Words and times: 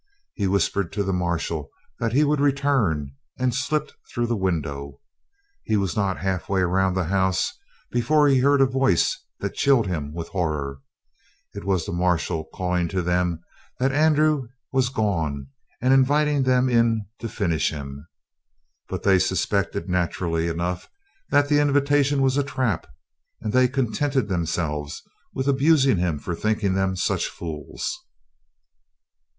He 0.33 0.47
whispered 0.47 0.91
to 0.93 1.03
the 1.03 1.13
marshal 1.13 1.69
that 1.99 2.11
he 2.11 2.23
would 2.23 2.39
return, 2.41 3.11
and 3.37 3.53
slipped 3.53 3.93
through 4.11 4.25
the 4.25 4.35
window. 4.35 4.99
He 5.63 5.77
was 5.77 5.95
not 5.95 6.17
halfway 6.17 6.61
around 6.61 6.95
the 6.95 7.03
house 7.03 7.53
before 7.91 8.27
he 8.27 8.39
heard 8.39 8.61
a 8.61 8.65
voice 8.65 9.23
that 9.41 9.53
chilled 9.53 9.85
him 9.85 10.11
with 10.11 10.27
horror. 10.29 10.79
It 11.53 11.65
was 11.65 11.85
the 11.85 11.91
marshal 11.91 12.45
calling 12.51 12.87
to 12.87 13.03
them 13.03 13.43
that 13.77 13.91
Andrew 13.91 14.47
was 14.73 14.89
gone 14.89 15.49
and 15.83 15.93
inviting 15.93 16.41
them 16.41 16.67
in 16.67 17.05
to 17.19 17.29
finish 17.29 17.69
him. 17.69 18.07
But 18.89 19.03
they 19.03 19.19
suspected, 19.19 19.87
naturally 19.87 20.47
enough, 20.47 20.89
that 21.29 21.47
the 21.47 21.59
invitation 21.59 22.23
was 22.23 22.37
a 22.37 22.43
trap, 22.43 22.87
and 23.39 23.53
they 23.53 23.67
contented 23.67 24.29
themselves 24.29 25.03
with 25.35 25.47
abusing 25.47 25.97
him 25.97 26.17
for 26.17 26.33
thinking 26.33 26.73
them 26.73 26.95
such 26.95 27.27
fools. 27.27 27.95